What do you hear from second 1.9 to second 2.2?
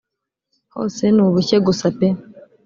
pee